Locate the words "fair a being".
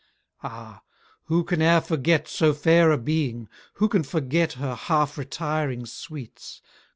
2.55-3.47